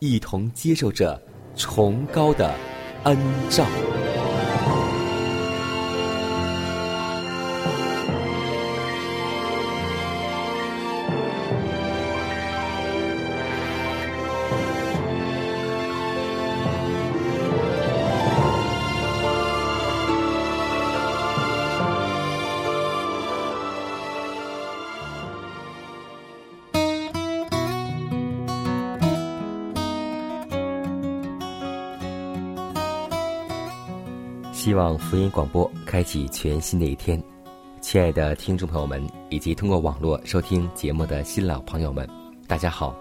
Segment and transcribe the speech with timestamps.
[0.00, 1.20] 一同接受着
[1.54, 2.54] 崇高的
[3.04, 3.18] 恩
[3.50, 3.66] 照。
[34.62, 37.18] 希望福音广播开启全新的一天，
[37.80, 42.06] 亲爱的听众朋友们，以及通过网络收听节目的新老朋友们，
[42.46, 42.94] 大家好！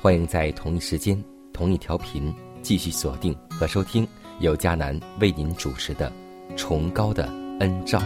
[0.00, 4.08] 欢迎在同一时间、同一调频继续锁定和收听
[4.40, 6.10] 由迦南为您主持的
[6.56, 7.98] 《崇高的恩照》。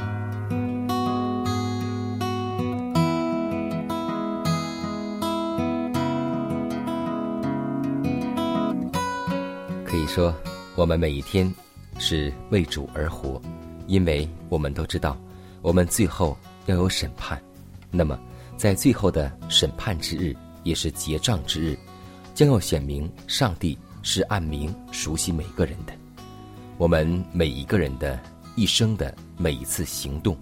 [9.85, 10.35] 可以说，
[10.75, 11.49] 我们每一天
[11.99, 13.41] 是为主而活，
[13.87, 15.17] 因为我们都知道，
[15.63, 16.37] 我们最后
[16.67, 17.41] 要有审判。
[17.91, 18.19] 那么，
[18.57, 21.79] 在最后的审判之日，也是结账之日，
[22.35, 25.93] 将要显明上帝是按名熟悉每个人的。
[26.79, 28.21] 我们每一个人的
[28.55, 30.37] 一生的每一次行动，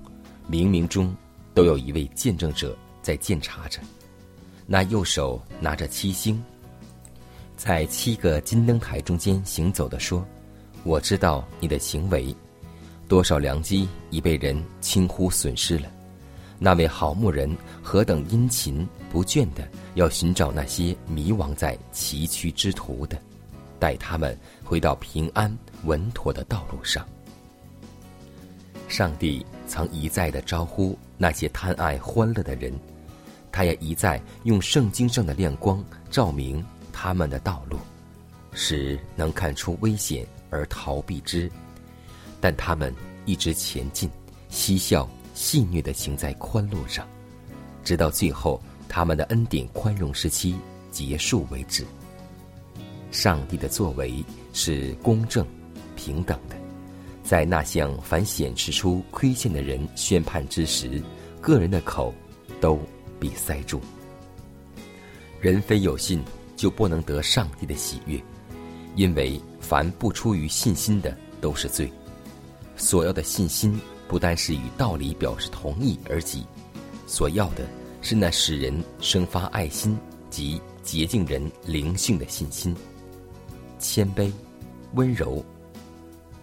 [0.50, 1.14] 冥冥中
[1.54, 3.80] 都有一位见证者在监察着。
[4.66, 6.42] 那右手拿着七星。
[7.56, 10.26] 在七个金灯台中间行走的说
[10.84, 12.34] ：“我知道你的行为，
[13.08, 15.90] 多少良机已被人轻忽损失了。
[16.58, 17.50] 那位好牧人
[17.82, 23.18] 何等殷勤不倦的要寻找那些迷惘在崎岖之途的，
[23.78, 27.06] 带他们回到平安稳妥的道路上。
[28.86, 32.72] 上帝曾一再的招呼那些贪爱欢乐的人，
[33.50, 36.64] 他也一再用圣经上的亮光照明。”
[36.96, 37.76] 他们的道路，
[38.52, 41.50] 使能看出危险而逃避之，
[42.40, 42.94] 但他们
[43.26, 44.08] 一直前进，
[44.48, 47.04] 嬉笑戏谑的行在宽路上，
[47.82, 50.54] 直到最后他们的恩典宽容时期
[50.92, 51.84] 结束为止。
[53.10, 55.44] 上帝的作为是公正、
[55.96, 56.56] 平等的，
[57.24, 61.02] 在那向凡显示出亏欠的人宣判之时，
[61.40, 62.14] 个人的口
[62.60, 62.78] 都
[63.18, 63.80] 被塞住。
[65.40, 66.22] 人非有信。
[66.56, 68.16] 就不能得上帝的喜悦，
[68.94, 71.90] 因为凡不出于信心的都是罪。
[72.76, 76.44] 所要的信心不单是与道理表示同意而已，
[77.06, 77.66] 所要的
[78.02, 79.96] 是那使人生发爱心
[80.30, 82.74] 及洁净人灵性的信心。
[83.78, 84.32] 谦卑、
[84.94, 85.44] 温柔、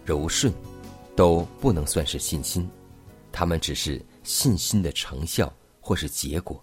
[0.04, 0.52] 柔顺，
[1.14, 2.68] 都不能算是信心，
[3.30, 6.62] 他们只是信心的成效或是结果。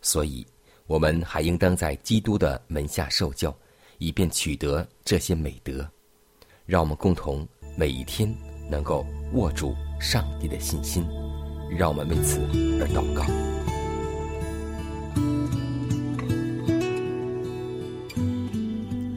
[0.00, 0.46] 所以。
[0.88, 3.54] 我们还应当在基督的门下受教，
[3.98, 5.88] 以便取得这些美德。
[6.66, 7.46] 让我们共同
[7.76, 8.32] 每一天
[8.70, 11.06] 能够握住上帝的信心，
[11.70, 12.38] 让我们为此
[12.80, 13.24] 而祷告。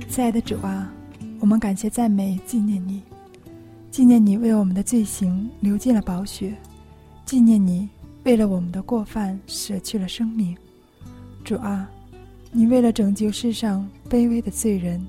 [0.09, 0.91] 亲爱的主啊，
[1.39, 3.01] 我们感谢赞美纪念你，
[3.89, 6.53] 纪念你为我们的罪行流尽了宝血，
[7.25, 7.89] 纪念你
[8.23, 10.55] 为了我们的过犯舍去了生命。
[11.43, 11.89] 主啊，
[12.53, 15.01] 你为了拯救世上卑微的罪人，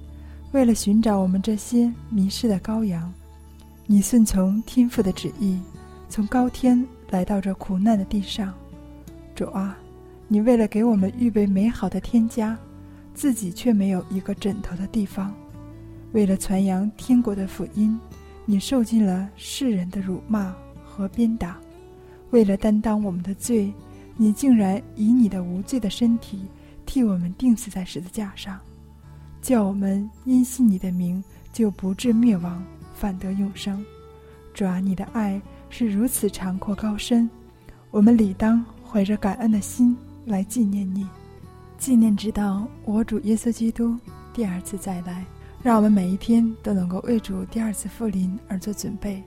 [0.52, 3.12] 为了寻找我们这些迷失的羔羊，
[3.84, 5.58] 你顺从天父的旨意，
[6.08, 8.54] 从高天来到这苦难的地上。
[9.34, 9.76] 主啊，
[10.28, 12.56] 你为了给我们预备美好的天家，
[13.12, 15.34] 自己却没有一个枕头的地方。
[16.12, 17.98] 为了传扬天国的福音，
[18.44, 20.54] 你受尽了世人的辱骂
[20.84, 21.58] 和鞭打。
[22.30, 23.72] 为了担当我们的罪，
[24.16, 26.42] 你竟然以你的无罪的身体
[26.92, 28.60] 替我们钉死在十字架上，
[29.40, 32.62] 叫我们因信你的名就不至灭亡，
[32.94, 33.82] 反得永生。
[34.52, 35.40] 主啊，你的爱
[35.70, 37.30] 是如此长阔高深，
[37.90, 39.96] 我们理当怀着感恩的心
[40.26, 41.08] 来纪念你，
[41.78, 43.98] 纪念直到我主耶稣基督
[44.34, 45.24] 第二次再来。
[45.62, 49.22] 让我们每一天都能够为主第二次复临而做准备。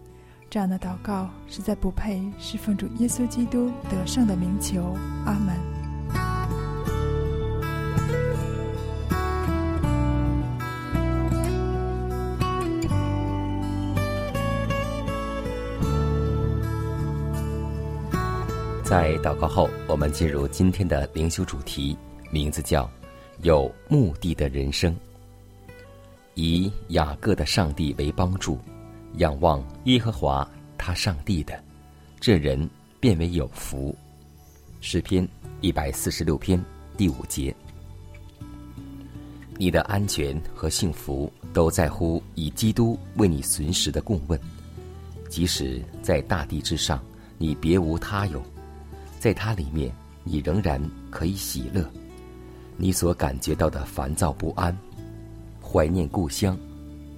[0.52, 4.96] 这样的祷告实在不配侍奉主耶稣基督得胜的名求。
[5.26, 5.75] 阿门。
[18.96, 21.98] 在祷告后，我们进入今天的灵修主题，
[22.32, 22.90] 名字叫
[23.44, 24.96] “有目的的人生”。
[26.34, 28.58] 以雅各的上帝为帮助，
[29.18, 31.62] 仰望耶和华他上帝的，
[32.22, 33.94] 这人变为有福。
[34.80, 35.28] 诗篇
[35.60, 36.58] 一百四十六篇
[36.96, 37.54] 第五节。
[39.58, 44.40] 你的安全和幸福都在乎以基督为你随时的供问，
[45.28, 47.04] 即使在大地之上，
[47.38, 48.42] 你别无他有，
[49.26, 49.92] 在它里面
[50.24, 50.80] 你仍然
[51.10, 51.84] 可以喜乐。
[52.78, 54.78] 你所感觉到的烦躁不安。
[55.60, 56.56] 怀念故乡，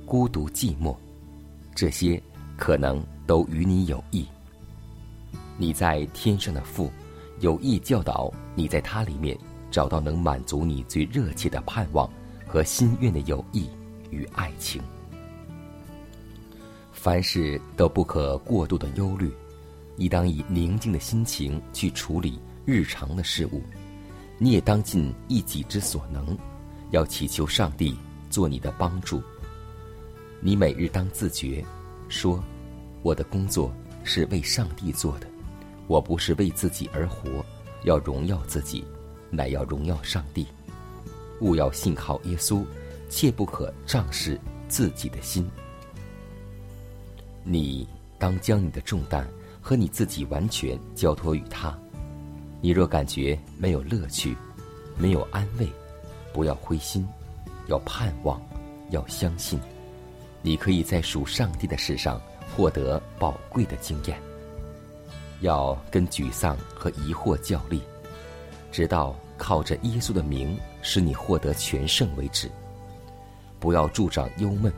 [0.05, 0.95] 孤独寂寞，
[1.75, 2.23] 这些
[2.55, 4.25] 可能都与你有益。
[5.57, 6.89] 你在天上的父
[7.41, 9.37] 有意教导你在它里面
[9.69, 12.09] 找到能满足你最热切的盼望
[12.47, 13.69] 和心愿的友谊
[14.11, 14.81] 与爱情。
[16.93, 19.29] 凡事都不可过度的忧虑，
[19.97, 23.61] 你当以宁静的心情去处理日常的事物。
[24.37, 26.37] 你也当尽一己之所能，
[26.91, 27.97] 要祈求上帝。
[28.29, 29.23] 做你的帮助。
[30.41, 31.63] 你每日当自觉，
[32.09, 32.43] 说
[33.01, 33.73] ：“我的工作
[34.03, 35.27] 是为上帝做的，
[35.87, 37.43] 我不是为自己而活，
[37.85, 38.83] 要荣耀自己，
[39.29, 40.45] 乃要荣耀上帝。
[41.39, 42.65] 勿要信靠耶稣，
[43.07, 45.49] 切不可仗势自己的心。
[47.45, 47.87] 你
[48.19, 49.25] 当将你的重担
[49.67, 51.77] 和你自己完全交托于他。
[52.61, 54.33] 你若感觉没有乐趣，
[54.97, 55.67] 没有安慰，
[56.31, 57.05] 不要灰心。”
[57.67, 58.41] 要盼望，
[58.91, 59.59] 要相信，
[60.41, 62.21] 你可以在属上帝的事上
[62.55, 64.17] 获得宝贵的经验。
[65.41, 67.81] 要跟沮丧和疑惑较力，
[68.71, 72.49] 直到靠着耶稣的名使你获得全胜为止。
[73.59, 74.71] 不要助长忧闷、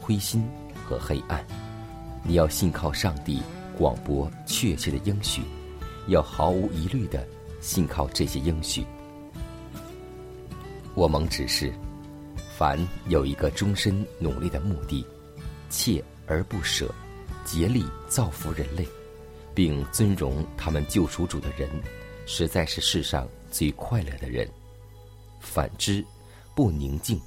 [0.00, 0.48] 灰心
[0.84, 1.44] 和黑暗。
[2.22, 3.42] 你要信靠上帝
[3.78, 5.40] 广博确切的应许，
[6.08, 7.26] 要毫无疑虑的
[7.60, 8.84] 信靠这些应许。
[10.94, 11.72] 我蒙指示。
[12.56, 12.76] 凡
[13.06, 15.06] 有一个终身努力的目的，
[15.70, 16.92] 锲而不舍，
[17.44, 18.84] 竭力造福人类，
[19.54, 21.70] 并尊荣他们救赎主的人，
[22.26, 24.44] 实在是世上最快乐的人。
[25.38, 26.04] 反之，
[26.56, 27.20] 不宁静，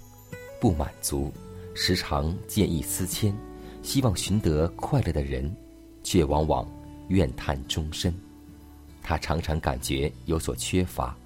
[0.60, 1.32] 不满足，
[1.74, 3.34] 时常见异思迁，
[3.82, 5.50] 希望寻得快乐的人，
[6.12, 6.70] 却往往
[7.08, 8.14] 怨叹终身。
[9.02, 11.18] 他常常感觉有所缺乏，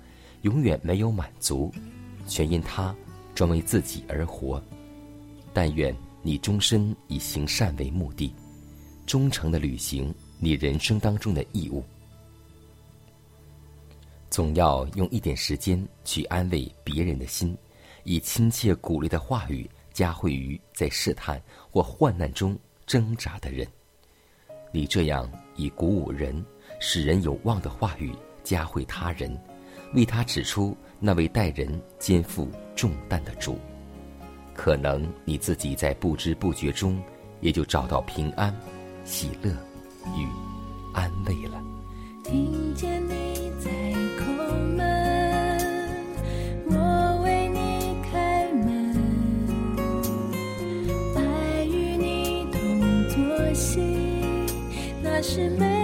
[0.43, 1.73] 永远没有满足，
[2.27, 2.95] 全因他。
[3.33, 4.63] 专为自己而活，
[5.53, 8.31] 但愿你终身以行善为目的，
[9.07, 11.83] 忠诚的履行你人生当中的义务。
[14.29, 17.57] 总要用一点时间去安慰别人的心，
[18.03, 22.55] 以亲切鼓励的话语加惠于在试探或患难中
[22.85, 23.67] 挣扎的人。
[24.75, 26.45] 你这样以鼓舞人、
[26.81, 28.13] 使人有望的话语
[28.43, 29.33] 加惠他人，
[29.93, 30.75] 为他指出。
[30.99, 33.57] 那位待人肩负重担的主，
[34.53, 37.01] 可能你自己在不知不觉中
[37.39, 38.53] 也就找到平安、
[39.05, 39.51] 喜乐
[40.17, 40.27] 与
[40.93, 41.61] 安慰了。
[42.23, 43.01] 听见
[55.35, 55.74] 是美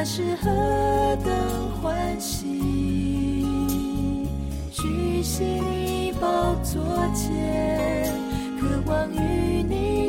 [0.00, 0.48] 那是何
[1.24, 2.46] 等欢喜！
[4.70, 6.80] 举起你宝座
[7.12, 8.08] 前，
[8.60, 10.07] 渴望与你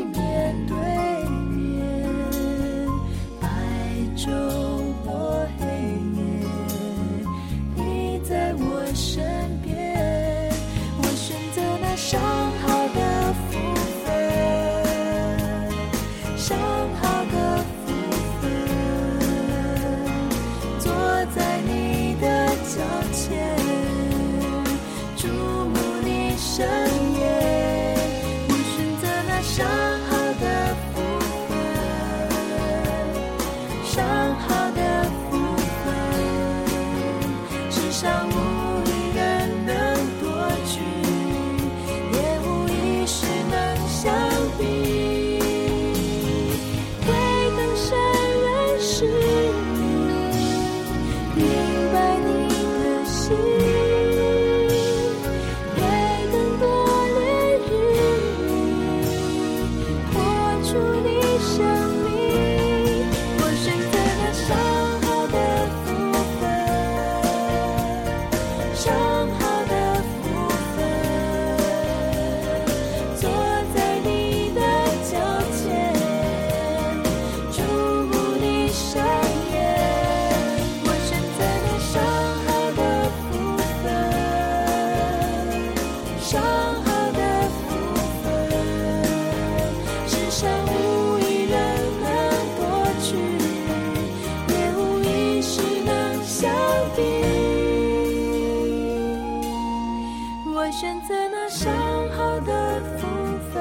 [100.70, 101.74] 我选择那上
[102.12, 103.10] 好的风
[103.52, 103.60] 范，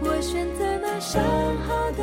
[0.00, 1.22] 我选择那上
[1.58, 2.02] 好的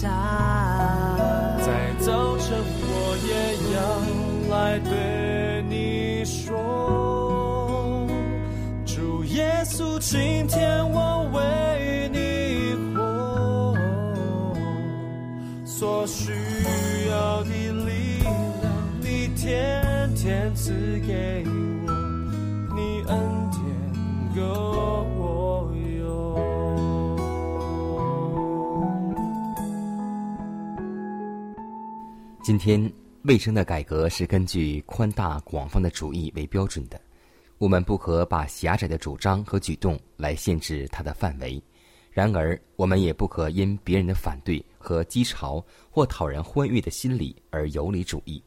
[0.00, 0.57] 我
[32.58, 37.00] 今天卫生的改革是根据宽大广泛的主义为标准的，
[37.58, 41.62] 我们不可把狭窄的主张和举动来限制它的范围。
[42.10, 48.42] 然而，我们也不可因别人的反对和讥嘲或讨人欢悦的心理而游离主义。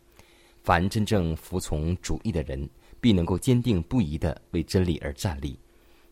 [0.61, 5.57] 凡真正服从主义的人，必能够坚定不移地为真理而站立。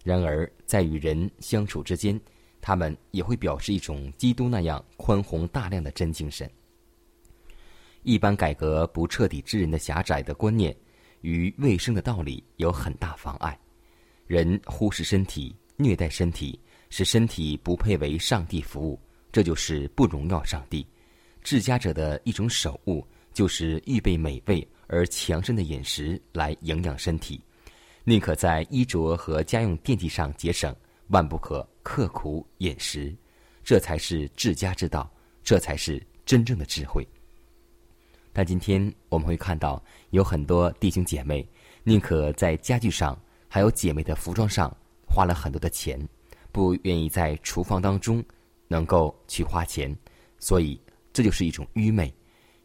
[0.06, 2.18] 然而，在与人相处之间，
[2.62, 6.50] 他们也会表示一种基督那样宽宏大量的真精神。
[8.04, 10.76] 一般改革不彻底之人的狭窄的观念，
[11.22, 13.58] 与卫生的道理有很大妨碍。
[14.28, 16.60] 人忽视身体，虐待身体。
[16.92, 19.00] 使身体不配为上帝服务，
[19.32, 20.84] 这就是不荣耀上帝。
[21.44, 27.40] 治家者的一种手物，就是预备美味而强身的饮食来营养身体，
[28.04, 30.76] 宁可在衣着和家用电器上节省，
[31.10, 33.16] 万不可刻苦饮食。
[33.64, 35.08] 这才是治家之道，
[35.44, 37.08] 这才是真正的智慧。
[38.32, 41.48] 但今天我们会看到，有很多弟兄姐妹
[41.84, 44.76] 宁可在家具上，还有姐妹的服装上
[45.08, 46.00] 花了很多的钱。
[46.52, 48.24] 不愿意在厨房当中
[48.68, 49.96] 能够去花钱，
[50.40, 50.80] 所以
[51.14, 52.12] 这就是一种愚昧。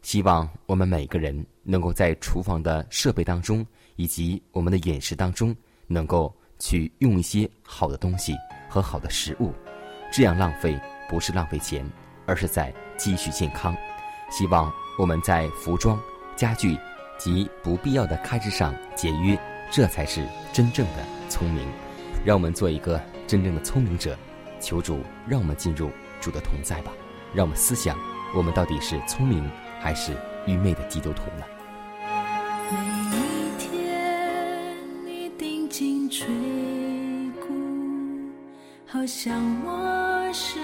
[0.01, 5.55] 希望我们每个人能够在厨房的设备当中，以及我们的饮食当中，
[5.87, 8.35] 能够去用一些好的东西
[8.67, 9.53] 和好的食物。
[10.11, 11.87] 这样浪费不是浪费钱，
[12.25, 13.75] 而是在积蓄健康。
[14.31, 15.99] 希望我们在服装、
[16.35, 16.77] 家具
[17.17, 19.39] 及不必要的开支上节约，
[19.71, 21.67] 这才是真正的聪明。
[22.23, 23.01] 让我们做一个。
[23.27, 24.15] 真正的聪明者，
[24.59, 25.89] 求主让我们进入
[26.21, 26.91] 主的同在吧。
[27.33, 27.97] 让我们思想，
[28.35, 29.43] 我们到底是聪明
[29.79, 30.13] 还是
[30.45, 31.43] 愚昧的基督徒呢？
[32.69, 32.77] 每
[33.17, 36.27] 一天你定睛垂
[37.41, 37.47] 顾，
[38.85, 40.59] 好像我是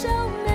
[0.00, 0.47] 守护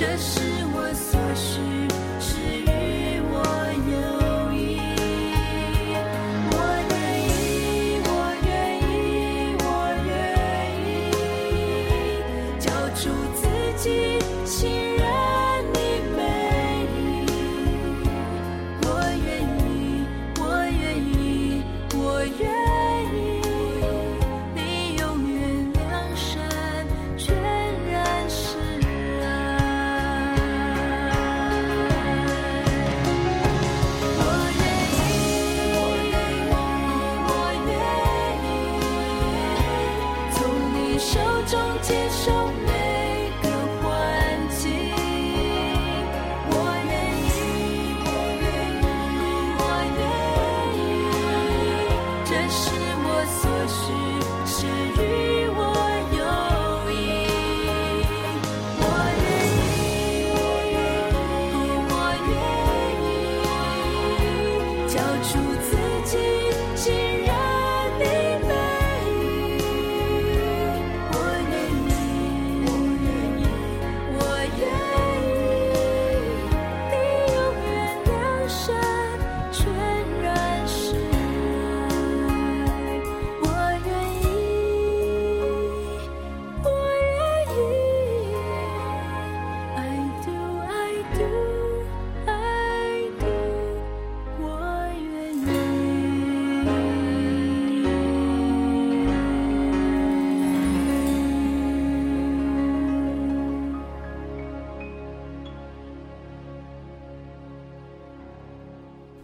[0.00, 0.59] 这是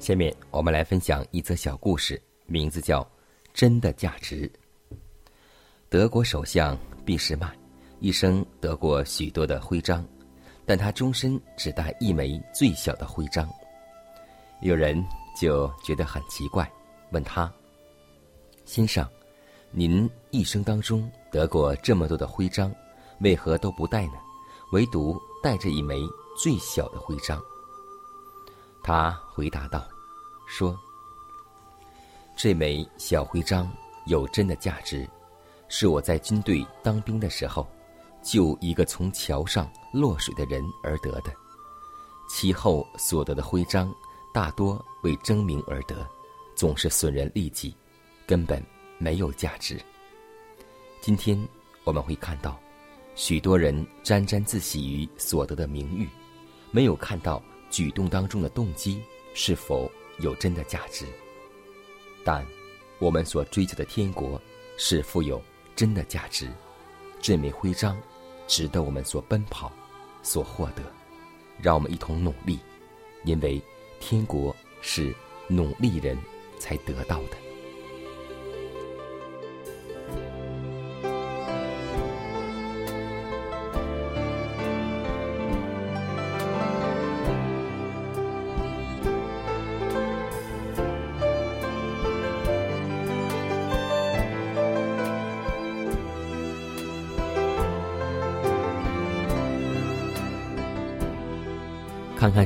[0.06, 3.02] 下面我们来分享一则小故事，名字叫
[3.52, 4.48] 《真的价值》。
[5.88, 7.52] 德国首相俾什曼
[7.98, 10.06] 一生得过许多的徽章，
[10.64, 13.50] 但他终身只戴一枚最小的徽章。
[14.60, 15.04] 有人
[15.36, 16.70] 就觉得很奇怪，
[17.10, 17.52] 问他
[18.64, 19.04] ：“先生，
[19.72, 22.72] 您一生当中得过这么多的徽章，
[23.22, 24.12] 为何都不戴呢？
[24.70, 25.96] 唯独戴着一枚
[26.40, 27.42] 最小的徽章？”
[28.84, 29.84] 他回答道。
[30.46, 30.78] 说
[32.36, 33.70] ：“这枚小徽章
[34.06, 35.06] 有真的价值，
[35.68, 37.66] 是我在军队当兵的时候，
[38.22, 41.32] 救一个从桥上落水的人而得的。
[42.28, 43.92] 其后所得的徽章，
[44.32, 46.06] 大多为争名而得，
[46.54, 47.76] 总是损人利己，
[48.24, 48.64] 根本
[48.98, 49.80] 没有价值。
[51.00, 51.36] 今天
[51.84, 52.58] 我们会看到，
[53.16, 56.08] 许多人沾沾自喜于所得的名誉，
[56.70, 59.02] 没有看到举动当中的动机
[59.34, 61.06] 是否。”有真的价值，
[62.24, 62.46] 但
[62.98, 64.40] 我们所追求的天国
[64.76, 65.42] 是富有
[65.74, 66.48] 真的价值。
[67.20, 68.00] 这枚徽章
[68.46, 69.72] 值得我们所奔跑、
[70.22, 70.82] 所获得。
[71.60, 72.58] 让我们一同努力，
[73.24, 73.62] 因为
[73.98, 75.14] 天国是
[75.48, 76.16] 努力人
[76.58, 77.45] 才得到的。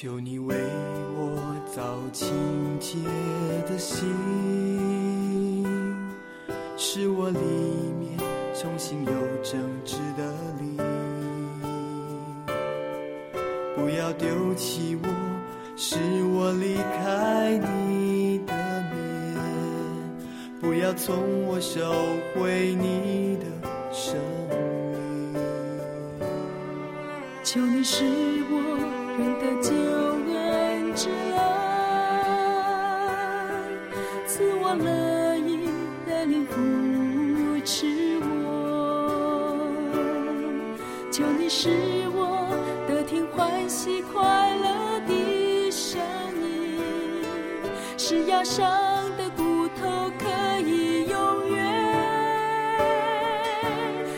[0.00, 0.54] 求你为
[1.16, 1.42] 我
[1.74, 1.82] 造
[2.12, 2.28] 清
[2.78, 2.94] 洁
[3.68, 4.06] 的心，
[6.76, 7.40] 使我里
[7.98, 8.16] 面
[8.54, 9.10] 重新有
[9.42, 10.76] 正直的灵。
[13.74, 15.08] 不要丢弃我，
[15.74, 15.98] 使
[16.32, 18.54] 我离开你的
[18.92, 19.34] 面。
[20.60, 21.92] 不要从我收
[22.36, 23.46] 回你的
[23.90, 24.14] 生
[24.48, 25.34] 命。
[27.42, 28.04] 求你使
[43.48, 44.20] 欢喜快
[44.56, 45.98] 乐的声
[46.42, 46.78] 音，
[47.96, 48.66] 是压伤
[49.16, 51.64] 的骨头可以永远。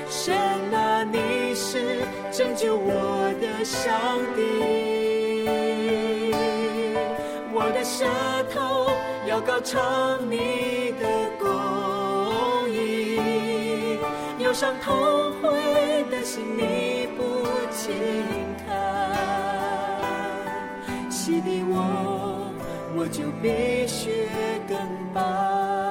[0.09, 0.35] 神
[0.75, 2.01] 啊，你是
[2.33, 3.95] 拯救我的上
[4.35, 4.41] 帝。
[7.53, 8.05] 我的舌
[8.53, 8.91] 头
[9.29, 13.97] 要高唱你的公义，
[14.43, 16.43] 忧伤痛悔的心
[17.91, 17.99] 心
[18.65, 18.71] 坎，
[21.11, 22.53] 洗涤我，
[22.97, 24.29] 我就必须
[24.69, 24.79] 更
[25.13, 25.90] 白。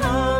[0.00, 0.39] 唱